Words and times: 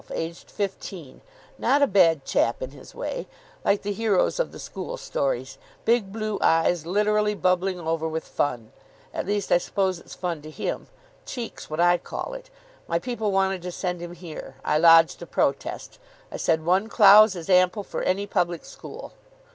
Aged 0.11 0.49
fifteen. 0.49 1.21
Not 1.59 1.83
a 1.83 1.85
bad 1.85 2.25
chap 2.25 2.63
in 2.63 2.71
his 2.71 2.95
way. 2.95 3.27
Like 3.63 3.83
the 3.83 3.91
heroes 3.93 4.39
of 4.39 4.51
the 4.51 4.57
school 4.57 4.97
stories. 4.97 5.59
'Big 5.85 6.11
blue 6.11 6.39
eyes 6.41 6.87
literally 6.87 7.35
bubbling 7.35 7.79
over 7.79 8.07
with 8.07 8.27
fun.' 8.27 8.71
At 9.13 9.27
least, 9.27 9.51
I 9.51 9.59
suppose 9.59 9.99
it's 9.99 10.15
fun 10.15 10.41
to 10.41 10.49
him. 10.49 10.87
Cheek's 11.27 11.69
what 11.69 11.79
I 11.79 11.99
call 11.99 12.33
it. 12.33 12.49
My 12.87 12.97
people 12.97 13.31
wanted 13.31 13.61
to 13.61 13.71
send 13.71 14.01
him 14.01 14.13
here. 14.15 14.55
I 14.65 14.79
lodged 14.79 15.21
a 15.21 15.27
protest. 15.27 15.99
I 16.31 16.37
said, 16.37 16.65
'One 16.65 16.87
Clowes 16.89 17.35
is 17.35 17.47
ample 17.47 17.83
for 17.83 18.01
any 18.01 18.25
public 18.25 18.65
school. 18.65 19.13